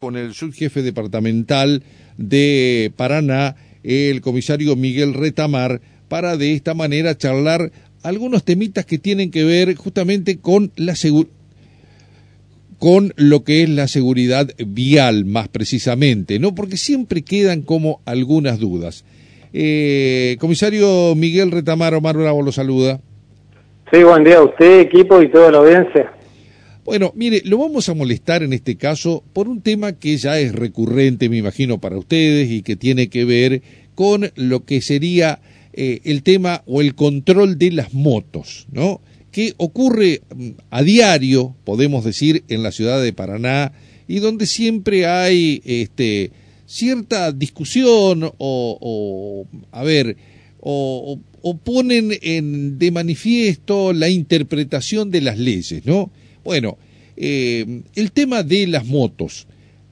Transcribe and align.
con 0.00 0.16
el 0.16 0.32
subjefe 0.32 0.82
departamental 0.82 1.82
de 2.18 2.92
Paraná, 2.94 3.56
el 3.82 4.20
comisario 4.20 4.76
Miguel 4.76 5.12
Retamar, 5.12 5.80
para 6.08 6.36
de 6.36 6.52
esta 6.52 6.72
manera 6.72 7.18
charlar 7.18 7.72
algunos 8.04 8.44
temitas 8.44 8.86
que 8.86 8.98
tienen 8.98 9.32
que 9.32 9.42
ver 9.42 9.74
justamente 9.74 10.38
con 10.38 10.70
la 10.76 10.94
con 12.78 13.12
lo 13.16 13.42
que 13.42 13.64
es 13.64 13.68
la 13.68 13.88
seguridad 13.88 14.46
vial 14.64 15.24
más 15.24 15.48
precisamente, 15.48 16.38
¿no? 16.38 16.54
Porque 16.54 16.76
siempre 16.76 17.22
quedan 17.22 17.62
como 17.62 18.00
algunas 18.04 18.60
dudas. 18.60 19.04
Eh, 19.52 20.36
comisario 20.38 21.16
Miguel 21.16 21.50
Retamar, 21.50 21.94
Omar 21.94 22.16
Bravo 22.16 22.42
lo 22.42 22.52
saluda. 22.52 23.00
Sí, 23.92 24.04
buen 24.04 24.22
día 24.22 24.36
a 24.36 24.44
usted, 24.44 24.78
equipo 24.78 25.20
y 25.20 25.28
toda 25.28 25.50
la 25.50 25.58
audiencia. 25.58 26.12
Bueno, 26.88 27.12
mire, 27.14 27.42
lo 27.44 27.58
vamos 27.58 27.90
a 27.90 27.94
molestar 27.94 28.42
en 28.42 28.54
este 28.54 28.76
caso 28.76 29.22
por 29.34 29.46
un 29.46 29.60
tema 29.60 29.92
que 29.98 30.16
ya 30.16 30.40
es 30.40 30.54
recurrente, 30.54 31.28
me 31.28 31.36
imagino, 31.36 31.82
para 31.82 31.98
ustedes 31.98 32.50
y 32.50 32.62
que 32.62 32.76
tiene 32.76 33.10
que 33.10 33.26
ver 33.26 33.60
con 33.94 34.32
lo 34.36 34.64
que 34.64 34.80
sería 34.80 35.38
eh, 35.74 36.00
el 36.04 36.22
tema 36.22 36.62
o 36.64 36.80
el 36.80 36.94
control 36.94 37.58
de 37.58 37.72
las 37.72 37.92
motos, 37.92 38.68
¿no? 38.72 39.02
Que 39.30 39.52
ocurre 39.58 40.22
mm, 40.34 40.48
a 40.70 40.82
diario, 40.82 41.54
podemos 41.64 42.06
decir, 42.06 42.44
en 42.48 42.62
la 42.62 42.72
ciudad 42.72 43.02
de 43.02 43.12
Paraná 43.12 43.72
y 44.08 44.20
donde 44.20 44.46
siempre 44.46 45.04
hay 45.04 45.60
este, 45.66 46.30
cierta 46.64 47.32
discusión 47.32 48.32
o, 48.38 49.46
a 49.72 49.82
ver, 49.82 50.16
o, 50.60 51.20
o 51.42 51.56
ponen 51.58 52.16
en, 52.22 52.78
de 52.78 52.90
manifiesto 52.92 53.92
la 53.92 54.08
interpretación 54.08 55.10
de 55.10 55.20
las 55.20 55.38
leyes, 55.38 55.84
¿no? 55.84 56.10
Bueno, 56.48 56.78
eh, 57.14 57.82
el 57.94 58.10
tema 58.10 58.42
de 58.42 58.66
las 58.66 58.86
motos. 58.86 59.46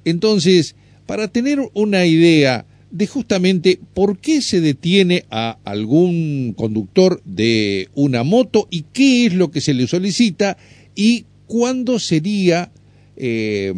Entonces, 0.06 0.74
para 1.04 1.28
tener 1.28 1.58
una 1.74 2.06
idea 2.06 2.64
de 2.90 3.06
justamente 3.06 3.78
por 3.92 4.16
qué 4.16 4.40
se 4.40 4.62
detiene 4.62 5.26
a 5.30 5.58
algún 5.64 6.54
conductor 6.56 7.20
de 7.26 7.90
una 7.94 8.22
moto 8.22 8.68
y 8.70 8.86
qué 8.94 9.26
es 9.26 9.34
lo 9.34 9.50
que 9.50 9.60
se 9.60 9.74
le 9.74 9.86
solicita 9.86 10.56
y 10.94 11.26
cuándo 11.46 11.98
sería 11.98 12.70
eh, 13.18 13.74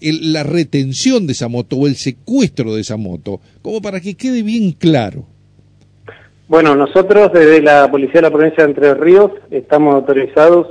la 0.00 0.44
retención 0.44 1.26
de 1.26 1.32
esa 1.32 1.48
moto 1.48 1.74
o 1.78 1.88
el 1.88 1.96
secuestro 1.96 2.76
de 2.76 2.82
esa 2.82 2.96
moto, 2.96 3.40
como 3.60 3.82
para 3.82 4.00
que 4.00 4.14
quede 4.14 4.44
bien 4.44 4.70
claro. 4.70 5.26
Bueno, 6.46 6.76
nosotros 6.76 7.32
desde 7.32 7.60
la 7.60 7.90
Policía 7.90 8.20
de 8.20 8.22
la 8.22 8.30
Provincia 8.30 8.62
de 8.62 8.70
Entre 8.70 8.94
Ríos 8.94 9.32
estamos 9.50 9.96
autorizados 9.96 10.68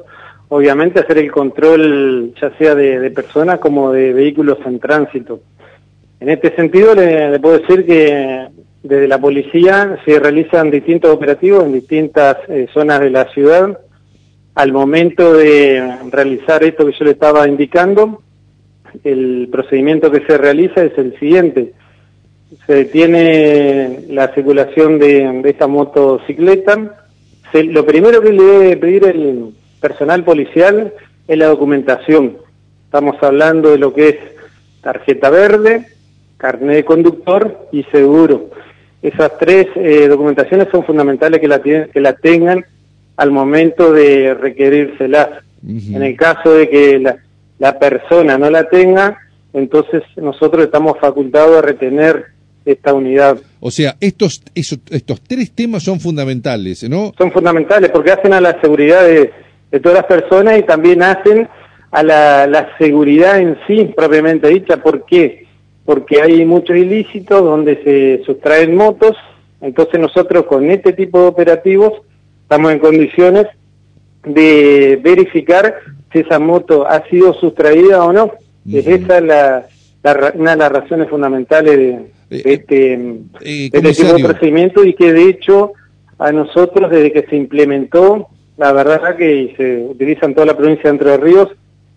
obviamente 0.49 0.99
hacer 0.99 1.19
el 1.19 1.31
control 1.31 2.33
ya 2.39 2.51
sea 2.57 2.75
de, 2.75 3.09
personas 3.11 3.59
como 3.59 3.91
de 3.91 4.13
vehículos 4.13 4.57
en 4.65 4.79
tránsito. 4.79 5.41
En 6.19 6.29
este 6.29 6.53
sentido 6.55 6.93
le, 6.93 7.39
puedo 7.39 7.59
decir 7.59 7.85
que 7.85 8.47
desde 8.83 9.07
la 9.07 9.19
policía 9.19 9.97
se 10.05 10.19
realizan 10.19 10.71
distintos 10.71 11.11
operativos 11.11 11.63
en 11.63 11.73
distintas 11.73 12.37
eh, 12.49 12.67
zonas 12.73 12.99
de 12.99 13.09
la 13.09 13.25
ciudad. 13.31 13.79
Al 14.55 14.73
momento 14.73 15.33
de 15.33 15.95
realizar 16.11 16.63
esto 16.63 16.85
que 16.85 16.93
yo 16.97 17.05
le 17.05 17.11
estaba 17.11 17.47
indicando, 17.47 18.21
el 19.03 19.47
procedimiento 19.51 20.11
que 20.11 20.25
se 20.25 20.37
realiza 20.37 20.83
es 20.83 20.97
el 20.97 21.17
siguiente. 21.19 21.73
Se 22.65 22.73
detiene 22.73 23.99
la 24.09 24.33
circulación 24.33 24.97
de, 24.97 25.41
esta 25.45 25.67
motocicleta. 25.67 26.97
lo 27.53 27.85
primero 27.85 28.21
que 28.21 28.33
le 28.33 28.43
debe 28.43 28.77
pedir 28.77 29.05
el, 29.05 29.53
personal 29.79 30.23
policial 30.23 30.93
es 31.27 31.37
la 31.37 31.47
documentación. 31.47 32.37
Estamos 32.85 33.15
hablando 33.21 33.71
de 33.71 33.77
lo 33.77 33.93
que 33.93 34.09
es 34.09 34.15
tarjeta 34.81 35.29
verde, 35.29 35.85
carnet 36.37 36.77
de 36.77 36.85
conductor 36.85 37.67
y 37.71 37.83
seguro. 37.83 38.49
Esas 39.01 39.37
tres 39.37 39.67
eh, 39.75 40.07
documentaciones 40.07 40.67
son 40.71 40.83
fundamentales 40.83 41.39
que 41.39 41.47
la, 41.47 41.61
que 41.61 42.01
la 42.01 42.13
tengan 42.13 42.65
al 43.15 43.31
momento 43.31 43.93
de 43.93 44.33
requerírselas. 44.33 45.29
En 45.61 46.01
el 46.01 46.15
caso 46.15 46.53
de 46.53 46.69
que 46.69 46.99
la, 46.99 47.17
la 47.59 47.77
persona 47.77 48.37
no 48.37 48.49
la 48.49 48.69
tenga, 48.69 49.17
entonces 49.53 50.03
nosotros 50.15 50.63
estamos 50.63 50.97
facultados 50.99 51.57
a 51.57 51.61
retener 51.61 52.27
esta 52.65 52.93
unidad. 52.93 53.37
O 53.59 53.71
sea, 53.71 53.95
estos, 53.99 54.41
estos 54.55 55.21
tres 55.21 55.51
temas 55.51 55.83
son 55.83 55.99
fundamentales, 55.99 56.87
¿no? 56.89 57.13
Son 57.17 57.31
fundamentales 57.31 57.89
porque 57.91 58.11
hacen 58.11 58.33
a 58.33 58.41
la 58.41 58.59
seguridad 58.61 59.03
de, 59.03 59.31
de 59.71 59.79
todas 59.79 59.99
las 59.99 60.05
personas 60.05 60.57
y 60.57 60.63
también 60.63 61.03
hacen 61.03 61.47
a 61.91 62.03
la, 62.03 62.69
seguridad 62.77 63.39
en 63.39 63.57
sí, 63.67 63.91
propiamente 63.95 64.47
dicha. 64.47 64.77
¿Por 64.77 65.05
qué? 65.05 65.45
Porque 65.85 66.21
hay 66.21 66.45
muchos 66.45 66.75
ilícitos 66.75 67.41
donde 67.43 67.83
se 67.83 68.23
sustraen 68.25 68.75
motos, 68.75 69.15
entonces 69.61 69.99
nosotros 69.99 70.45
con 70.45 70.69
este 70.69 70.93
tipo 70.93 71.19
de 71.21 71.27
operativos 71.27 71.93
estamos 72.43 72.71
en 72.71 72.79
condiciones 72.79 73.47
de 74.23 74.99
verificar 75.01 75.75
si 76.11 76.19
esa 76.19 76.39
moto 76.39 76.87
ha 76.87 77.07
sido 77.09 77.33
sustraída 77.33 78.03
o 78.03 78.13
no. 78.13 78.31
Esa 78.71 79.17
es 79.17 79.23
la, 79.23 79.67
una 80.35 80.51
de 80.51 80.57
las 80.57 80.71
razones 80.71 81.09
fundamentales 81.09 81.77
de, 81.77 81.89
eh, 82.29 82.41
este, 82.45 82.93
eh, 82.93 83.69
de 83.71 83.89
este 83.89 83.93
tipo 83.93 84.13
de 84.13 84.23
procedimiento 84.23 84.83
y 84.83 84.93
que 84.93 85.11
de 85.11 85.29
hecho 85.29 85.73
a 86.19 86.31
nosotros 86.31 86.91
desde 86.91 87.11
que 87.11 87.23
se 87.23 87.35
implementó 87.35 88.27
la 88.59 88.73
verdad 88.73 89.15
que 89.15 89.53
se 89.55 89.77
utiliza 89.89 90.25
en 90.25 90.35
toda 90.35 90.47
la 90.47 90.57
provincia 90.57 90.83
de 90.83 90.89
Entre 90.89 91.17
Ríos, 91.17 91.47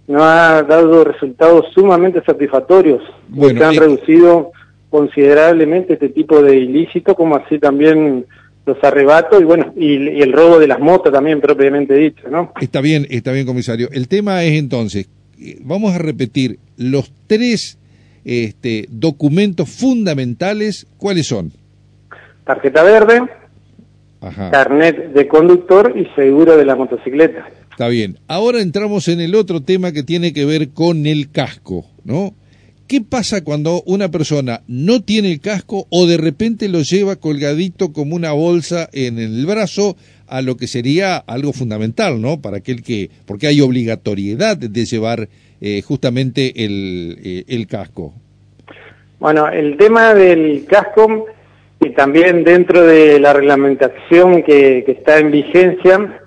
no 0.07 0.23
ha 0.23 0.63
dado 0.63 1.03
resultados 1.03 1.67
sumamente 1.75 2.23
satisfactorios. 2.25 3.03
se 3.37 3.65
han 3.65 3.77
reducido 3.77 4.53
considerablemente 4.89 5.95
este 5.95 6.11
tipo 6.11 6.41
de 6.41 6.57
ilícitos, 6.57 7.17
como 7.17 7.35
así 7.35 7.59
también 7.59 8.27
los 8.65 8.77
arrebatos 8.85 9.41
y 9.41 9.45
bueno, 9.45 9.73
y, 9.77 10.23
el 10.23 10.33
robo 10.33 10.61
de 10.61 10.69
las 10.69 10.79
motos 10.79 11.13
también 11.13 11.41
propiamente 11.41 11.95
dicho, 11.95 12.29
¿no? 12.31 12.53
Está 12.61 12.81
bien, 12.81 13.09
está 13.11 13.33
bien, 13.33 13.45
comisario. 13.45 13.89
El 13.91 14.07
tema 14.07 14.45
es 14.45 14.53
entonces, 14.53 15.09
eh, 15.41 15.59
vamos 15.63 15.93
a 15.95 15.99
repetir 15.99 16.61
los 16.77 17.13
tres 17.27 17.77
este, 18.25 18.87
documentos 18.89 19.69
fundamentales, 19.69 20.87
¿cuáles 20.97 21.27
son? 21.27 21.51
Tarjeta 22.45 22.85
verde, 22.85 23.23
carnet 24.51 25.13
de 25.13 25.29
conductor 25.29 25.93
y 25.97 26.07
seguro 26.15 26.57
de 26.57 26.65
la 26.65 26.77
motocicleta. 26.77 27.49
Está 27.71 27.89
bien. 27.89 28.19
Ahora 28.29 28.61
entramos 28.61 29.09
en 29.09 29.21
el 29.21 29.35
otro 29.35 29.63
tema 29.63 29.93
que 29.93 30.03
tiene 30.03 30.33
que 30.33 30.45
ver 30.45 30.71
con 30.71 31.07
el 31.07 31.31
casco, 31.31 31.87
¿no? 32.05 32.35
¿Qué 32.87 33.01
pasa 33.01 33.43
cuando 33.43 33.83
una 33.87 34.11
persona 34.11 34.61
no 34.69 35.03
tiene 35.03 35.33
el 35.33 35.41
casco 35.41 35.87
o 35.89 36.07
de 36.07 36.19
repente 36.19 36.69
lo 36.69 36.83
lleva 36.83 37.17
colgadito 37.17 37.93
como 37.93 38.15
una 38.15 38.33
bolsa 38.33 38.89
en 38.93 39.19
el 39.19 39.47
brazo 39.47 39.97
a 40.27 40.43
lo 40.43 40.57
que 40.57 40.67
sería 40.67 41.17
algo 41.17 41.53
fundamental, 41.53 42.21
¿no? 42.21 42.41
Para 42.41 42.59
aquel 42.59 42.83
que, 42.83 43.11
porque 43.25 43.47
hay 43.47 43.61
obligatoriedad 43.61 44.57
de 44.57 44.85
llevar 44.85 45.29
eh, 45.61 45.81
justamente 45.83 46.65
el, 46.65 47.19
eh, 47.25 47.45
el 47.49 47.67
casco. 47.67 48.13
Bueno, 49.21 49.49
el 49.49 49.77
tema 49.77 50.15
del 50.15 50.65
casco 50.67 51.27
y 51.85 51.91
también 51.91 52.45
dentro 52.45 52.83
de 52.83 53.19
la 53.19 53.33
reglamentación 53.33 54.43
que, 54.45 54.85
está 54.87 55.19
en 55.19 55.33
vigencia, 55.33 56.21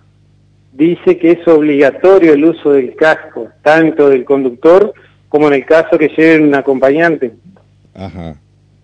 dice 0.73 1.17
que 1.17 1.31
es 1.31 1.47
obligatorio 1.47 2.33
el 2.33 2.43
uso 2.43 2.73
del 2.73 2.93
casco, 2.95 3.47
tanto 3.61 4.09
del 4.09 4.25
conductor 4.25 4.93
como 5.29 5.47
en 5.47 5.53
el 5.53 5.65
caso 5.65 5.97
que 5.97 6.09
lleve 6.09 6.43
un 6.43 6.53
acompañante. 6.55 7.31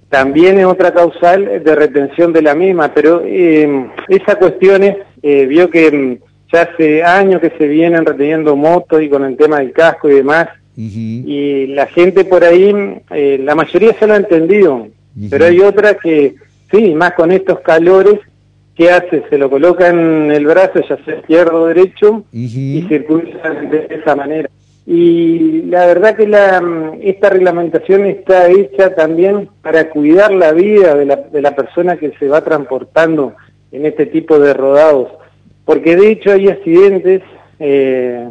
También 0.09 0.59
es 0.59 0.65
otra 0.65 0.93
causal 0.93 1.63
de 1.63 1.75
retención 1.75 2.31
de 2.31 2.41
la 2.41 2.55
misma, 2.55 2.93
pero 2.93 3.21
eh, 3.25 3.89
esa 4.07 4.35
cuestión 4.35 4.83
es, 4.83 4.97
eh, 5.23 5.45
vio 5.45 5.69
que 5.69 5.91
mm, 5.91 6.51
ya 6.53 6.61
hace 6.63 7.03
años 7.03 7.41
que 7.41 7.51
se 7.57 7.67
vienen 7.67 8.05
reteniendo 8.05 8.55
motos 8.55 9.01
y 9.01 9.09
con 9.09 9.25
el 9.25 9.35
tema 9.35 9.59
del 9.59 9.73
casco 9.73 10.09
y 10.09 10.15
demás, 10.15 10.47
y 10.75 11.67
la 11.67 11.85
gente 11.85 12.23
por 12.25 12.43
ahí, 12.43 12.73
eh, 13.11 13.39
la 13.43 13.55
mayoría 13.55 13.93
se 13.99 14.07
lo 14.07 14.13
ha 14.13 14.17
entendido, 14.17 14.88
pero 15.29 15.45
hay 15.45 15.59
otra 15.59 15.95
que 15.95 16.35
Sí, 16.71 16.94
más 16.95 17.13
con 17.13 17.31
estos 17.31 17.59
calores, 17.59 18.19
¿qué 18.75 18.89
hace? 18.89 19.23
Se 19.29 19.38
lo 19.38 19.50
coloca 19.50 19.89
en 19.89 20.31
el 20.31 20.45
brazo, 20.45 20.79
ya 20.88 20.97
sea 21.03 21.18
izquierdo 21.18 21.63
o 21.63 21.68
derecho, 21.68 22.23
y 22.31 22.85
circula 22.88 23.50
de 23.69 23.88
esa 23.89 24.15
manera. 24.15 24.50
Y 24.85 25.63
la 25.63 25.85
verdad 25.85 26.15
que 26.15 26.27
la, 26.27 26.62
esta 27.01 27.29
reglamentación 27.29 28.06
está 28.06 28.50
hecha 28.50 28.95
también 28.95 29.50
para 29.62 29.89
cuidar 29.89 30.33
la 30.33 30.53
vida 30.53 30.95
de 30.95 31.06
la, 31.06 31.18
de 31.18 31.41
la 31.41 31.56
persona 31.56 31.97
que 31.97 32.12
se 32.18 32.27
va 32.27 32.41
transportando 32.41 33.33
en 33.71 33.85
este 33.85 34.06
tipo 34.07 34.39
de 34.39 34.53
rodados. 34.53 35.09
Porque 35.65 35.95
de 35.95 36.12
hecho 36.12 36.31
hay 36.31 36.50
accidentes 36.50 37.21
eh, 37.59 38.27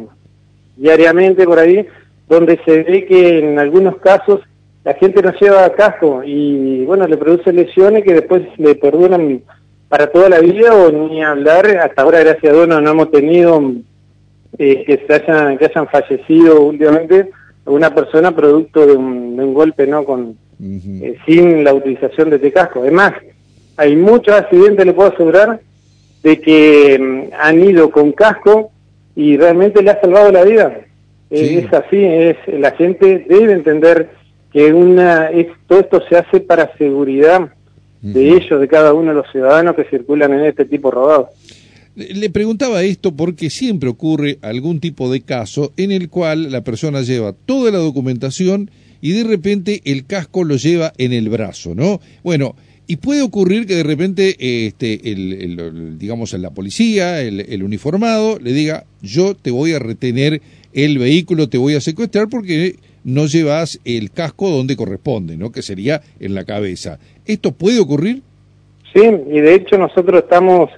diariamente 0.75 1.45
por 1.45 1.59
ahí 1.59 1.87
donde 2.27 2.59
se 2.65 2.83
ve 2.83 3.05
que 3.05 3.39
en 3.39 3.59
algunos 3.59 3.97
casos 3.97 4.41
la 4.83 4.93
gente 4.95 5.21
no 5.21 5.31
lleva 5.39 5.71
casco 5.73 6.23
y 6.25 6.83
bueno, 6.85 7.07
le 7.07 7.17
produce 7.17 7.53
lesiones 7.53 8.03
que 8.03 8.13
después 8.13 8.43
le 8.57 8.75
perduran 8.75 9.41
para 9.89 10.07
toda 10.07 10.29
la 10.29 10.39
vida 10.39 10.73
o 10.73 10.91
ni 10.91 11.23
hablar, 11.23 11.67
hasta 11.77 12.01
ahora 12.01 12.21
gracias 12.21 12.51
a 12.51 12.55
Dios 12.55 12.67
no, 12.67 12.77
hemos 12.77 13.11
tenido 13.11 13.61
eh, 14.57 14.83
que 14.85 15.05
se 15.05 15.13
hayan, 15.13 15.57
que 15.57 15.65
hayan 15.65 15.87
fallecido 15.87 16.61
últimamente, 16.61 17.29
una 17.65 17.93
persona 17.93 18.35
producto 18.35 18.85
de 18.87 18.93
un, 18.93 19.53
golpe, 19.53 19.85
¿no? 19.85 20.03
Con, 20.03 20.37
eh, 20.61 21.17
sin 21.25 21.63
la 21.63 21.73
utilización 21.73 22.29
de 22.29 22.37
este 22.37 22.51
casco. 22.51 22.81
Además, 22.81 23.13
hay 23.77 23.95
muchos 23.95 24.33
accidentes, 24.33 24.85
le 24.85 24.93
puedo 24.93 25.11
asegurar, 25.11 25.59
de 26.23 26.39
que 26.39 26.97
mm, 26.99 27.33
han 27.39 27.63
ido 27.63 27.91
con 27.91 28.11
casco 28.13 28.71
y 29.15 29.37
realmente 29.37 29.83
le 29.83 29.91
ha 29.91 30.01
salvado 30.01 30.31
la 30.31 30.43
vida. 30.43 30.79
Eh, 31.29 31.65
es 31.65 31.73
así, 31.73 32.03
es 32.03 32.37
la 32.47 32.71
gente 32.71 33.25
debe 33.27 33.53
entender 33.53 34.09
que 34.51 34.73
una 34.73 35.29
todo 35.67 35.79
esto 35.79 36.01
se 36.09 36.17
hace 36.17 36.39
para 36.41 36.75
seguridad 36.77 37.53
de 38.01 38.29
ellos, 38.29 38.59
de 38.59 38.67
cada 38.67 38.93
uno 38.93 39.09
de 39.09 39.15
los 39.15 39.31
ciudadanos 39.31 39.75
que 39.75 39.83
circulan 39.85 40.33
en 40.33 40.45
este 40.45 40.65
tipo 40.65 40.89
rodado. 40.89 41.29
Le 41.95 42.29
preguntaba 42.29 42.83
esto 42.83 43.15
porque 43.15 43.49
siempre 43.49 43.89
ocurre 43.89 44.39
algún 44.41 44.79
tipo 44.79 45.11
de 45.11 45.21
caso 45.21 45.73
en 45.77 45.91
el 45.91 46.09
cual 46.09 46.51
la 46.51 46.63
persona 46.63 47.01
lleva 47.01 47.33
toda 47.33 47.69
la 47.69 47.77
documentación 47.79 48.71
y 49.01 49.11
de 49.11 49.23
repente 49.23 49.81
el 49.85 50.05
casco 50.05 50.43
lo 50.43 50.55
lleva 50.55 50.93
en 50.97 51.11
el 51.11 51.29
brazo, 51.29 51.75
¿no? 51.75 51.99
Bueno, 52.23 52.55
y 52.87 52.97
puede 52.97 53.21
ocurrir 53.21 53.67
que 53.67 53.75
de 53.75 53.83
repente, 53.83 54.35
este, 54.67 55.11
el, 55.11 55.97
digamos, 55.97 56.33
la 56.33 56.49
policía, 56.51 57.21
el, 57.21 57.63
uniformado, 57.63 58.37
le 58.39 58.53
diga, 58.53 58.85
yo 59.01 59.35
te 59.35 59.51
voy 59.51 59.73
a 59.73 59.79
retener 59.79 60.41
el 60.73 60.97
vehículo, 60.97 61.49
te 61.49 61.57
voy 61.57 61.75
a 61.75 61.81
secuestrar 61.81 62.27
porque 62.29 62.75
no 63.03 63.25
llevas 63.25 63.79
el 63.85 64.11
casco 64.11 64.49
donde 64.49 64.75
corresponde, 64.75 65.37
¿no? 65.37 65.51
Que 65.51 65.61
sería 65.61 66.01
en 66.19 66.35
la 66.35 66.43
cabeza. 66.43 66.99
¿Esto 67.25 67.51
puede 67.51 67.79
ocurrir? 67.79 68.21
Sí, 68.93 69.01
y 69.01 69.39
de 69.39 69.55
hecho 69.55 69.77
nosotros 69.77 70.23
estamos, 70.23 70.69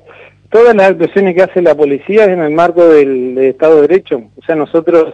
todas 0.52 0.76
las 0.76 0.92
actuaciones 0.92 1.36
que 1.36 1.44
hace 1.44 1.62
la 1.62 1.76
policía 1.76 2.26
es 2.26 2.30
en 2.30 2.42
el 2.42 2.54
marco 2.54 2.88
del, 2.88 3.38
Estado 3.38 3.76
de 3.76 3.88
Derecho. 3.88 4.24
O 4.38 4.46
sea, 4.46 4.56
nosotros 4.56 5.14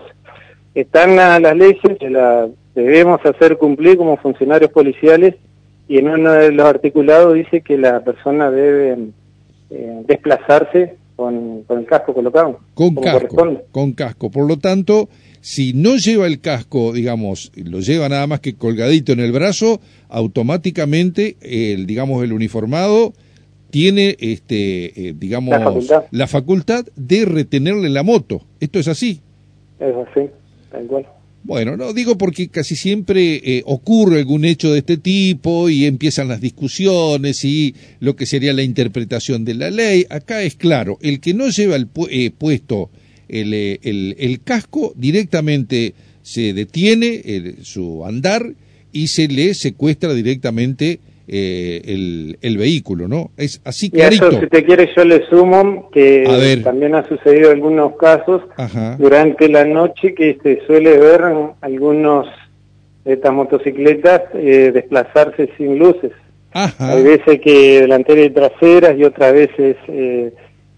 están 0.76 1.16
las 1.16 1.56
leyes 1.56 1.98
que 2.00 2.10
las 2.10 2.50
debemos 2.76 3.20
hacer 3.26 3.58
cumplir 3.58 3.98
como 3.98 4.18
funcionarios 4.18 4.72
policiales 4.72 5.36
y 5.88 5.98
en 5.98 6.10
uno 6.10 6.32
de 6.34 6.52
los 6.52 6.68
articulados 6.68 7.34
dice 7.34 7.62
que 7.62 7.78
la 7.78 8.02
persona 8.02 8.52
debe 8.52 8.98
eh, 9.72 10.04
desplazarse 10.06 10.96
con, 11.16 11.66
el 11.68 11.86
casco 11.86 12.14
colocado. 12.14 12.60
Con 12.76 12.96
casco, 12.96 13.62
con 13.72 13.94
casco. 13.94 14.30
Por 14.30 14.48
lo 14.48 14.58
tanto, 14.58 15.10
si 15.42 15.74
no 15.74 15.98
lleva 15.98 16.28
el 16.28 16.40
casco, 16.40 16.94
digamos, 16.94 17.52
lo 17.56 17.80
lleva 17.80 18.10
nada 18.10 18.28
más 18.28 18.40
que 18.40 18.56
colgadito 18.56 19.14
en 19.14 19.20
el 19.20 19.32
brazo, 19.32 19.80
automáticamente 20.10 21.38
el, 21.42 21.86
digamos, 21.86 22.24
el 22.24 22.34
uniformado 22.34 23.14
tiene, 23.70 24.18
este, 24.20 25.10
eh, 25.10 25.14
digamos, 25.18 25.56
la 26.12 26.28
facultad. 26.28 26.86
de 26.96 27.26
retenerle 27.26 27.90
la 27.90 28.04
moto. 28.04 28.42
¿Esto 28.60 28.80
es 28.80 28.88
así? 28.88 29.22
Es 29.80 29.94
así, 29.96 30.28
tal 30.72 30.88
cual. 30.88 31.08
Bueno, 31.44 31.78
no 31.78 31.94
digo 31.94 32.18
porque 32.18 32.50
casi 32.50 32.76
siempre 32.76 33.36
eh, 33.36 33.64
ocurre 33.66 34.20
algún 34.20 34.44
hecho 34.44 34.74
de 34.74 34.80
este 34.80 34.98
tipo 34.98 35.70
y 35.70 35.86
empiezan 35.86 36.28
las 36.28 36.42
discusiones 36.42 37.46
y 37.46 37.76
lo 38.02 38.16
que 38.16 38.26
sería 38.26 38.54
la 38.54 38.62
interpretación 38.62 39.46
de 39.46 39.54
la 39.54 39.72
ley. 39.72 40.06
Acá 40.10 40.42
es 40.44 40.56
claro, 40.56 40.98
el 41.02 41.22
que 41.22 41.34
no 41.34 41.48
lleva 41.48 41.78
el 41.78 41.88
eh, 42.10 42.32
puesto 42.38 42.90
el, 43.30 43.54
eh, 43.54 43.80
el, 43.84 44.16
el, 44.20 44.42
casco 44.42 44.94
directamente 44.96 45.94
se 46.22 46.54
detiene 46.54 47.56
su 47.62 48.06
andar 48.06 48.54
y 48.92 49.08
se 49.08 49.28
le 49.28 49.54
secuestra 49.54 50.14
directamente 50.14 51.00
eh, 51.32 51.82
el, 51.86 52.40
el, 52.42 52.58
vehículo, 52.58 53.08
¿no? 53.08 53.30
Es 53.38 53.62
así 53.64 53.92
clarito. 53.92 54.32
si 54.32 54.48
te 54.48 54.66
quieres, 54.66 54.90
yo 54.96 55.06
le 55.06 55.28
sumo 55.28 55.92
que 55.92 56.60
también 56.64 56.96
ha 56.96 57.08
sucedido 57.08 57.52
algunos 57.52 57.96
casos 57.98 58.42
durante 58.98 59.48
la 59.48 59.64
noche 59.64 60.16
que 60.16 60.40
se 60.42 60.66
suele 60.66 60.98
ver 60.98 61.22
algunos 61.62 62.26
de 63.06 63.14
estas 63.14 63.32
motocicletas 63.32 64.24
eh, 64.34 64.72
desplazarse 64.74 65.52
sin 65.56 65.78
luces. 65.78 66.14
Hay 66.52 67.04
veces 67.04 67.40
que 67.42 67.82
delanteras 67.82 68.26
y 68.26 68.30
traseras 68.32 68.98
y 68.98 69.04
otras 69.04 69.32
veces 69.32 69.78
eh, 69.88 70.34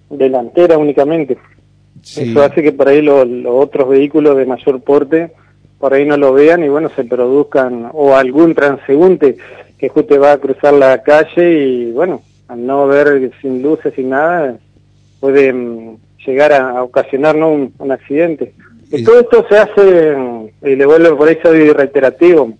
delantera 0.09 0.77
únicamente. 0.77 1.37
Eso 2.03 2.43
hace 2.43 2.63
que 2.63 2.71
por 2.71 2.87
ahí 2.87 3.01
los 3.01 3.27
otros 3.45 3.89
vehículos 3.89 4.37
de 4.37 4.45
mayor 4.45 4.81
porte 4.81 5.31
por 5.81 5.95
ahí 5.95 6.05
no 6.05 6.15
lo 6.15 6.31
vean 6.31 6.63
y 6.63 6.69
bueno, 6.69 6.89
se 6.95 7.03
produzcan, 7.03 7.89
o 7.91 8.15
algún 8.15 8.53
transeúnte 8.53 9.35
que 9.79 9.89
justo 9.89 10.19
va 10.19 10.33
a 10.33 10.37
cruzar 10.37 10.75
la 10.75 11.01
calle 11.01 11.59
y 11.59 11.91
bueno, 11.91 12.21
al 12.47 12.65
no 12.65 12.85
ver 12.85 13.31
sin 13.41 13.63
luces, 13.63 13.91
sin 13.95 14.09
nada, 14.09 14.57
puede 15.19 15.51
mm, 15.51 15.97
llegar 16.25 16.53
a, 16.53 16.83
ocasionar 16.83 17.35
un, 17.35 17.73
accidente. 17.89 18.53
Y 18.91 19.03
todo 19.03 19.21
esto 19.21 19.45
se 19.49 19.57
hace, 19.57 20.15
mm, 20.15 20.67
y 20.67 20.75
le 20.75 20.85
vuelvo 20.85 21.17
por 21.17 21.29
eso 21.29 21.51
reiterativo, 21.51 22.53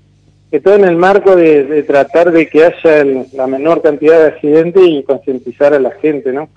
que 0.50 0.60
todo 0.60 0.74
en 0.76 0.86
el 0.86 0.96
marco 0.96 1.36
de, 1.36 1.84
tratar 1.84 2.32
de 2.32 2.48
que 2.48 2.66
haya 2.66 3.06
la 3.34 3.46
menor 3.46 3.84
cantidad 3.84 4.20
de 4.20 4.28
accidentes 4.30 4.84
y 4.84 5.04
concientizar 5.04 5.76
a 5.76 5.80
la 5.80 5.92
gente, 5.92 6.34
¿no? 6.34 6.50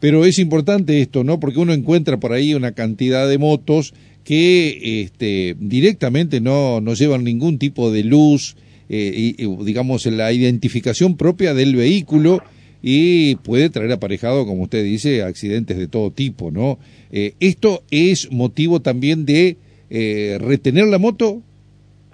Pero 0.00 0.24
es 0.24 0.38
importante 0.38 1.00
esto, 1.00 1.24
¿no? 1.24 1.38
Porque 1.38 1.60
uno 1.60 1.72
encuentra 1.72 2.18
por 2.18 2.32
ahí 2.32 2.54
una 2.54 2.72
cantidad 2.72 3.28
de 3.28 3.38
motos 3.38 3.94
que 4.24 5.02
este, 5.02 5.56
directamente 5.58 6.40
no, 6.40 6.80
no 6.80 6.94
llevan 6.94 7.24
ningún 7.24 7.58
tipo 7.58 7.90
de 7.90 8.04
luz, 8.04 8.56
eh, 8.92 9.34
y, 9.38 9.64
digamos, 9.64 10.04
la 10.06 10.32
identificación 10.32 11.16
propia 11.16 11.54
del 11.54 11.76
vehículo 11.76 12.42
y 12.82 13.36
puede 13.36 13.70
traer 13.70 13.92
aparejado, 13.92 14.44
como 14.46 14.64
usted 14.64 14.82
dice, 14.82 15.22
accidentes 15.22 15.78
de 15.78 15.86
todo 15.86 16.10
tipo, 16.10 16.50
¿no? 16.50 16.76
Eh, 17.12 17.34
¿Esto 17.38 17.84
es 17.92 18.32
motivo 18.32 18.80
también 18.80 19.26
de 19.26 19.58
eh, 19.90 20.38
retener 20.40 20.88
la 20.88 20.98
moto? 20.98 21.40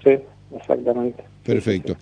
Sí, 0.05 0.11
exactamente. 0.55 1.25
Perfecto. 1.44 1.97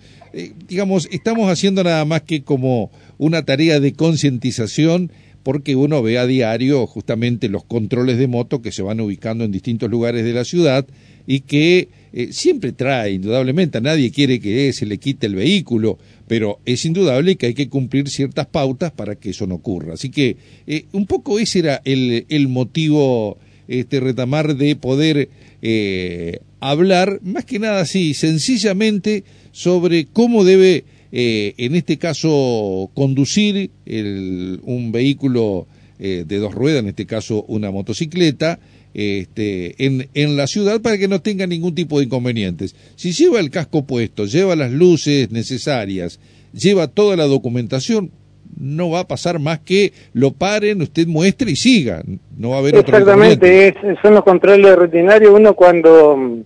digamos, 0.67 1.07
estamos 1.09 1.49
haciendo 1.49 1.81
nada 1.81 2.03
más 2.03 2.23
que 2.23 2.43
como 2.43 2.91
una 3.17 3.45
tarea 3.45 3.79
de 3.79 3.93
concientización 3.93 5.09
porque 5.45 5.75
uno 5.75 6.01
ve 6.01 6.17
a 6.17 6.25
diario 6.25 6.87
justamente 6.87 7.49
los 7.49 7.63
controles 7.63 8.17
de 8.17 8.25
moto 8.25 8.63
que 8.63 8.71
se 8.71 8.81
van 8.81 8.99
ubicando 8.99 9.43
en 9.43 9.51
distintos 9.51 9.91
lugares 9.91 10.25
de 10.25 10.33
la 10.33 10.43
ciudad 10.43 10.87
y 11.27 11.41
que 11.41 11.87
eh, 12.13 12.29
siempre 12.31 12.71
trae, 12.71 13.11
indudablemente, 13.11 13.77
a 13.77 13.81
nadie 13.81 14.09
quiere 14.09 14.39
que 14.39 14.73
se 14.73 14.87
le 14.87 14.97
quite 14.97 15.27
el 15.27 15.35
vehículo, 15.35 15.99
pero 16.27 16.57
es 16.65 16.83
indudable 16.83 17.35
que 17.35 17.45
hay 17.45 17.53
que 17.53 17.69
cumplir 17.69 18.09
ciertas 18.09 18.47
pautas 18.47 18.91
para 18.91 19.17
que 19.17 19.29
eso 19.29 19.45
no 19.45 19.53
ocurra. 19.55 19.93
Así 19.93 20.09
que 20.09 20.35
eh, 20.65 20.85
un 20.93 21.05
poco 21.05 21.37
ese 21.37 21.59
era 21.59 21.79
el, 21.85 22.47
motivo, 22.47 23.37
este 23.67 23.99
retamar, 23.99 24.55
de 24.55 24.75
poder 24.75 25.29
eh, 25.61 26.39
hablar, 26.59 27.19
más 27.21 27.45
que 27.45 27.59
nada 27.59 27.81
así, 27.81 28.15
sencillamente 28.15 29.23
sobre 29.51 30.05
cómo 30.05 30.43
debe 30.43 30.85
eh, 31.17 31.53
en 31.59 31.75
este 31.75 31.97
caso 31.97 32.91
conducir 32.93 33.71
un 33.85 34.91
vehículo 34.91 35.65
eh, 35.97 36.25
de 36.27 36.39
dos 36.39 36.53
ruedas, 36.53 36.83
en 36.83 36.89
este 36.89 37.05
caso 37.05 37.45
una 37.47 37.71
motocicleta, 37.71 38.59
este, 38.93 39.85
en, 39.85 40.09
en 40.13 40.35
la 40.35 40.45
ciudad 40.45 40.81
para 40.81 40.97
que 40.97 41.07
no 41.07 41.21
tenga 41.21 41.47
ningún 41.47 41.73
tipo 41.73 41.99
de 41.99 42.05
inconvenientes. 42.07 42.75
Si 42.97 43.13
lleva 43.13 43.39
el 43.39 43.49
casco 43.49 43.85
puesto, 43.85 44.25
lleva 44.25 44.57
las 44.57 44.73
luces 44.73 45.31
necesarias, 45.31 46.19
lleva 46.51 46.87
toda 46.87 47.15
la 47.15 47.27
documentación, 47.27 48.11
no 48.59 48.89
va 48.89 48.99
a 48.99 49.07
pasar 49.07 49.39
más 49.39 49.59
que 49.61 49.93
lo 50.11 50.33
paren, 50.33 50.81
usted 50.81 51.07
muestre 51.07 51.49
y 51.51 51.55
siga. 51.55 52.03
No 52.37 52.49
va 52.49 52.57
a 52.57 52.59
haber 52.59 52.75
Exactamente, 52.75 53.73
son 54.01 54.15
los 54.15 54.23
controles 54.25 54.75
rutinarios. 54.75 55.31
Uno 55.33 55.53
cuando 55.53 56.43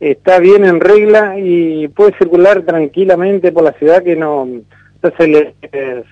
está 0.00 0.38
bien 0.38 0.64
en 0.64 0.80
regla 0.80 1.38
y 1.38 1.88
puede 1.88 2.16
circular 2.18 2.62
tranquilamente 2.62 3.52
por 3.52 3.64
la 3.64 3.72
ciudad 3.72 4.02
que 4.02 4.16
no 4.16 4.48
entonces 4.94 5.28
le, 5.28 5.54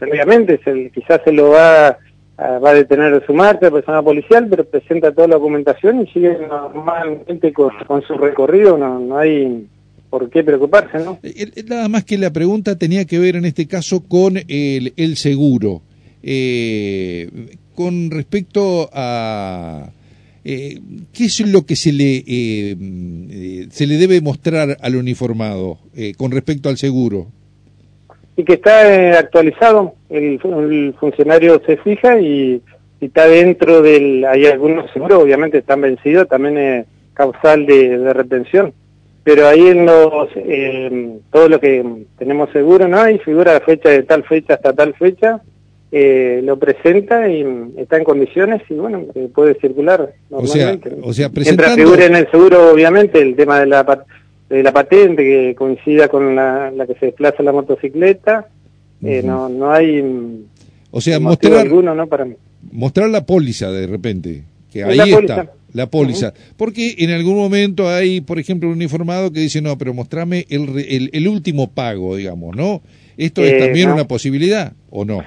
obviamente 0.01 0.61
se, 0.63 0.91
quizás 0.91 1.21
se 1.25 1.33
lo 1.33 1.51
va 1.51 1.99
a, 2.37 2.59
va 2.59 2.71
a 2.71 2.75
detener 2.75 3.25
su 3.27 3.35
marcha 3.35 3.71
persona 3.71 4.03
policial 4.03 4.47
pero 4.49 4.65
presenta 4.65 5.13
toda 5.13 5.29
la 5.29 5.37
documentación 5.37 6.03
y 6.03 6.07
sigue 6.13 6.39
normalmente 6.39 7.53
con, 7.53 7.73
su 8.07 8.15
recorrido 8.15 8.77
no, 8.77 9.01
no 9.01 9.19
hay 9.19 9.67
por 10.11 10.29
qué 10.31 10.45
preocuparse 10.45 10.99
no 10.99 11.19
eh, 11.23 11.51
eh, 11.57 11.65
nada 11.67 11.89
más 11.89 12.05
que 12.05 12.19
la 12.19 12.33
pregunta 12.33 12.77
tenía 12.77 13.05
que 13.07 13.19
ver 13.19 13.37
en 13.37 13.47
este 13.47 13.67
caso 13.67 14.05
con 14.07 14.37
el, 14.37 14.93
el 14.97 15.17
seguro. 15.17 15.83
Eh, 16.23 17.57
con 17.75 18.11
respecto 18.11 18.91
a 18.93 19.91
eh, 20.51 20.81
¿Qué 21.13 21.27
es 21.27 21.41
lo 21.41 21.67
que 21.67 21.77
se 21.77 21.93
le, 21.93 22.25
eh, 22.27 22.75
eh, 22.81 23.67
se 23.69 23.87
le 23.87 23.99
debe 23.99 24.23
mostrar 24.23 24.79
al 24.81 24.97
uniformado 24.97 25.77
con 26.17 26.31
respecto 26.31 26.71
al 26.71 26.79
seguro? 26.79 27.27
Y 28.35 28.45
que 28.45 28.55
está 28.55 29.19
actualizado, 29.19 29.93
el, 30.09 30.41
funcionario 30.99 31.61
se 31.67 31.77
fija 31.77 32.19
y, 32.19 32.63
está 32.99 33.29
dentro 33.29 33.83
del... 33.83 34.25
Hay 34.25 34.47
algunos 34.47 34.91
seguros, 34.93 35.23
obviamente 35.23 35.59
están 35.59 35.83
vencidos, 35.83 36.27
también 36.29 36.57
es 36.57 36.87
causal 37.13 37.67
de, 37.67 38.11
retención. 38.15 38.73
Pero 39.25 39.49
ahí 39.49 39.67
en 39.67 39.85
los 39.85 40.31
todo 41.31 41.51
lo 41.51 41.61
que 41.61 41.85
tenemos 42.17 42.51
seguro 42.53 42.89
no 42.89 42.99
hay 42.99 43.19
figura 43.19 43.53
de 43.53 43.61
fecha 43.61 43.91
de 43.91 44.03
tal 44.03 44.25
fecha 44.25 44.55
hasta 44.55 44.73
tal 44.73 44.95
fecha 44.95 45.43
eh, 45.91 46.41
lo 46.45 46.59
presenta 46.59 47.29
y 47.29 47.45
está 47.77 47.97
en 47.97 48.05
condiciones 48.05 48.63
y 48.69 48.75
bueno, 48.75 49.07
eh, 49.15 49.29
puede 49.35 49.59
circular 49.59 50.13
normalmente. 50.31 50.97
O 51.03 51.13
sea, 51.13 51.31
Mientras 51.35 51.75
figure 51.75 52.05
en 52.05 52.17
el 52.17 52.31
seguro, 52.31 52.73
obviamente, 52.73 53.21
el 53.21 53.35
tema 53.35 53.61
de 53.61 53.67
la, 53.67 54.05
de 54.51 54.63
la 54.63 54.73
patente 54.73 55.23
que 55.23 55.55
coincida 55.57 56.09
con 56.09 56.37
la, 56.37 56.71
la 56.71 56.87
que 56.87 56.95
se 56.95 57.07
desplaza 57.07 57.43
la 57.43 57.53
motocicleta, 57.53 58.49
eh, 59.03 59.23
no, 59.25 59.49
no 59.49 59.71
hay... 59.73 60.45
O 60.91 61.01
sea, 61.01 61.21
mostrar, 61.21 61.55
alguno, 61.55 61.95
¿no? 61.95 62.07
Para... 62.07 62.27
mostrar 62.71 63.09
la 63.09 63.25
póliza 63.25 63.71
de 63.71 63.87
repente, 63.87 64.43
que 64.73 64.85
ahí 64.85 65.13
está 65.13 65.53
la 65.73 65.91
póliza. 65.91 66.35
Porque 66.57 66.97
en 66.99 67.11
algún 67.11 67.37
momento 67.37 67.89
hay, 67.89 68.21
por 68.21 68.39
ejemplo, 68.39 68.69
un 68.69 68.77
uniformado 68.77 69.33
que 69.33 69.41
dice, 69.41 69.61
no, 69.61 69.77
pero 69.79 69.95
mostrame 69.95 70.47
el, 70.49 71.11
el, 71.13 71.29
último 71.29 71.71
pago, 71.71 72.17
digamos, 72.17 72.57
¿no? 72.57 72.83
¿Esto 73.17 73.43
es 73.43 73.59
también 73.59 73.91
una 73.91 74.07
posibilidad 74.07 74.73
o 74.91 75.05
no? 75.05 75.23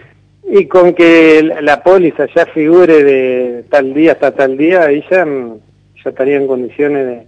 Y 0.53 0.65
con 0.65 0.93
que 0.93 1.41
la 1.61 1.81
póliza 1.81 2.25
ya 2.35 2.45
figure 2.45 3.05
de 3.05 3.63
tal 3.69 3.93
día 3.93 4.11
hasta 4.11 4.31
tal 4.31 4.57
día, 4.57 4.83
ahí 4.83 5.01
ya, 5.09 5.25
ya 5.25 6.09
estaría 6.09 6.35
en 6.35 6.47
condiciones 6.47 7.07
de... 7.07 7.27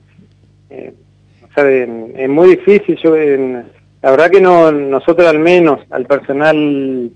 Eh, 0.69 0.93
es 1.55 2.29
muy 2.29 2.49
difícil, 2.49 2.97
yo 3.01 3.15
la 3.15 4.11
verdad 4.11 4.29
que 4.29 4.41
no 4.41 4.71
nosotros 4.71 5.25
al 5.27 5.39
menos, 5.39 5.79
al 5.91 6.05
personal 6.05 7.11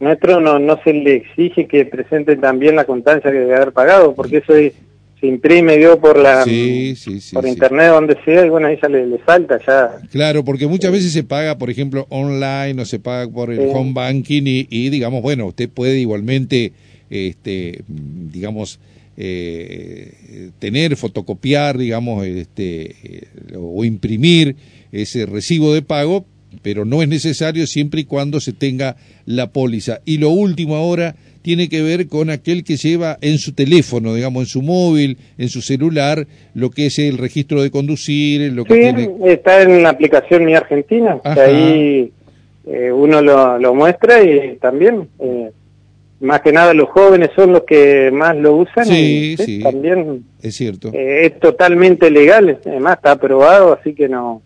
nuestro, 0.00 0.40
no, 0.40 0.58
no 0.58 0.78
se 0.82 0.92
le 0.92 1.14
exige 1.14 1.66
que 1.66 1.86
presente 1.86 2.36
también 2.36 2.76
la 2.76 2.84
constancia 2.84 3.30
que 3.30 3.38
debe 3.38 3.54
haber 3.54 3.72
pagado, 3.72 4.14
porque 4.14 4.38
eso 4.38 4.54
se 5.20 5.26
imprime 5.26 5.76
dio 5.76 6.00
por 6.00 6.18
la 6.18 6.44
por 7.32 7.46
internet 7.46 7.90
donde 7.90 8.16
sea 8.24 8.44
y 8.44 8.48
bueno 8.48 8.68
ahí 8.68 8.78
ya 8.80 8.88
le, 8.88 9.06
le, 9.06 9.18
falta 9.18 9.58
ya. 9.66 10.00
Claro 10.10 10.44
porque 10.44 10.66
muchas 10.66 10.92
veces 10.92 11.12
se 11.12 11.22
paga 11.22 11.58
por 11.58 11.70
ejemplo 11.70 12.06
online 12.08 12.80
o 12.80 12.84
se 12.84 12.98
paga 12.98 13.30
por 13.30 13.52
el 13.52 13.60
home 13.72 13.92
banking 13.92 14.42
y, 14.46 14.88
digamos 14.88 15.22
bueno 15.22 15.46
usted 15.46 15.68
puede 15.68 15.98
igualmente 15.98 16.72
este 17.10 17.82
digamos 17.88 18.80
eh, 19.16 20.50
tener 20.58 20.96
fotocopiar 20.96 21.76
digamos 21.76 22.24
este 22.24 22.96
eh, 23.02 23.28
o 23.56 23.84
imprimir 23.84 24.56
ese 24.92 25.26
recibo 25.26 25.74
de 25.74 25.82
pago 25.82 26.24
pero 26.62 26.84
no 26.84 27.02
es 27.02 27.08
necesario 27.08 27.66
siempre 27.66 28.02
y 28.02 28.04
cuando 28.04 28.40
se 28.40 28.52
tenga 28.52 28.96
la 29.26 29.50
póliza 29.50 30.00
y 30.04 30.18
lo 30.18 30.30
último 30.30 30.76
ahora 30.76 31.14
tiene 31.42 31.68
que 31.68 31.82
ver 31.82 32.06
con 32.06 32.30
aquel 32.30 32.64
que 32.64 32.76
lleva 32.76 33.16
en 33.20 33.38
su 33.38 33.54
teléfono, 33.54 34.14
digamos, 34.14 34.42
en 34.42 34.46
su 34.46 34.62
móvil, 34.62 35.18
en 35.38 35.48
su 35.48 35.62
celular, 35.62 36.26
lo 36.54 36.70
que 36.70 36.86
es 36.86 36.98
el 36.98 37.18
registro 37.18 37.62
de 37.62 37.70
conducir, 37.70 38.52
lo 38.52 38.64
que 38.64 38.92
sí, 38.94 39.10
está 39.24 39.62
en 39.62 39.82
la 39.82 39.90
aplicación 39.90 40.44
Mi 40.44 40.54
Argentina, 40.54 41.18
que 41.22 41.40
ahí 41.40 42.12
eh, 42.66 42.92
uno 42.92 43.22
lo, 43.22 43.74
muestra 43.74 44.22
y 44.22 44.56
también, 44.56 45.08
eh, 45.18 45.50
más 46.20 46.42
que 46.42 46.52
nada 46.52 46.74
los 46.74 46.90
jóvenes 46.90 47.30
son 47.34 47.52
los 47.52 47.62
que 47.62 48.10
más 48.12 48.36
lo 48.36 48.56
usan 48.56 48.84
sí, 48.84 49.36
sí, 49.38 49.62
también 49.62 50.24
es 50.42 50.54
cierto. 50.54 50.90
Eh, 50.92 51.26
es 51.26 51.40
totalmente 51.40 52.10
legal, 52.10 52.58
además 52.66 52.96
está 52.96 53.12
aprobado, 53.12 53.72
así 53.72 53.94
que 53.94 54.08
no, 54.08 54.42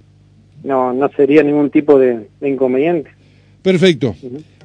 no, 0.64 0.92
no 0.92 1.08
sería 1.16 1.42
ningún 1.42 1.70
tipo 1.70 1.98
de, 1.98 2.26
inconveniente. 2.42 3.10
Perfecto. 3.62 4.14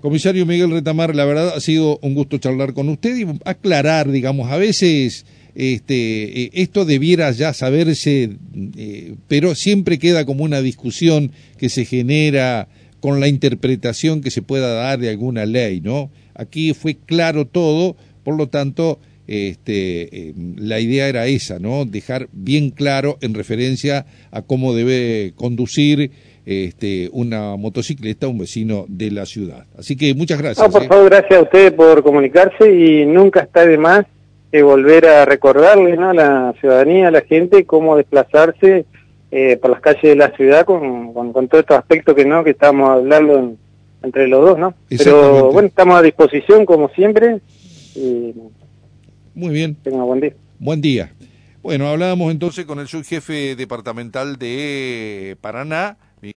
Comisario 0.02 0.46
Miguel 0.46 0.72
Retamar, 0.72 1.16
la 1.16 1.26
verdad 1.26 1.54
ha 1.56 1.60
sido 1.60 2.00
un 2.02 2.16
gusto 2.16 2.38
charlar 2.38 2.74
con 2.74 2.90
usted 2.90 3.16
y 3.18 3.26
aclarar, 3.46 4.10
digamos, 4.10 4.50
a 4.52 4.58
veces 4.58 5.26
este, 5.56 6.44
eh, 6.44 6.50
esto 6.54 6.86
debiera 6.86 7.32
ya 7.32 7.54
saberse, 7.54 8.38
eh, 8.78 9.16
pero 9.28 9.56
siempre 9.56 10.00
queda 10.00 10.26
como 10.26 10.44
una 10.44 10.62
discusión 10.62 11.32
que 11.58 11.70
se 11.70 11.86
genera 11.86 12.68
con 13.02 13.20
la 13.20 13.28
interpretación 13.28 14.22
que 14.22 14.32
se 14.32 14.42
pueda 14.42 14.74
dar 14.74 15.00
de 15.00 15.10
alguna 15.10 15.46
ley, 15.46 15.82
¿no? 15.82 16.12
Aquí 16.34 16.74
fue 16.74 16.96
claro 16.96 17.46
todo, 17.46 17.96
por 18.24 18.38
lo 18.38 18.48
tanto, 18.48 19.00
este, 19.30 20.30
eh, 20.30 20.34
la 20.58 20.80
idea 20.80 21.08
era 21.08 21.28
esa, 21.28 21.60
¿no? 21.60 21.86
Dejar 21.86 22.30
bien 22.32 22.72
claro 22.72 23.20
en 23.22 23.36
referencia 23.36 24.08
a 24.32 24.42
cómo 24.42 24.74
debe 24.74 25.34
conducir 25.36 26.12
este, 26.48 27.10
una 27.12 27.56
motocicleta, 27.56 28.28
un 28.28 28.40
vecino 28.40 28.86
de 28.88 29.12
la 29.12 29.28
ciudad. 29.28 29.68
Así 29.78 29.96
que 29.96 30.16
muchas 30.16 30.42
gracias. 30.42 30.68
por 30.68 30.82
¿eh? 30.82 30.88
favor, 30.88 31.12
gracias 31.12 31.40
a 31.40 31.44
ustedes 31.44 31.72
por 31.74 32.02
comunicarse 32.02 32.74
y 32.74 33.06
nunca 33.06 33.42
está 33.42 33.68
de 33.68 33.78
más 33.78 34.08
eh, 34.52 34.64
volver 34.64 35.06
a 35.06 35.26
recordarle 35.26 35.94
a 35.94 36.12
la 36.12 36.56
ciudadanía, 36.60 37.10
a 37.10 37.12
la 37.12 37.22
gente, 37.22 37.66
cómo 37.66 37.98
desplazarse 37.98 38.86
eh, 39.30 39.58
por 39.58 39.70
las 39.70 39.80
calles 39.80 40.02
de 40.02 40.16
la 40.16 40.32
ciudad 40.32 40.66
con, 40.66 41.14
con, 41.14 41.48
todos 41.48 41.62
estos 41.62 41.78
aspectos 41.78 42.16
que 42.16 42.26
no 42.26 42.44
que 42.44 42.50
estamos 42.50 42.90
hablando 42.90 43.54
entre 44.02 44.28
los 44.28 44.44
dos, 44.44 44.58
¿no? 44.58 44.74
Pero 44.90 45.52
bueno, 45.52 45.68
estamos 45.68 46.00
a 46.00 46.02
disposición 46.02 46.66
como 46.66 46.90
siempre. 46.90 47.42
Y 47.94 48.34
Muy 49.40 49.54
bien. 49.54 49.76
Tenga 49.76 50.04
buen 50.04 50.20
día. 50.20 50.34
Buen 50.60 50.82
día. 50.82 51.14
Bueno, 51.62 51.88
hablábamos 51.88 52.30
entonces 52.30 52.66
con 52.66 52.80
el 52.80 52.90
subjefe 52.90 53.56
departamental 53.56 54.38
de 54.38 55.38
Paraná. 55.40 55.98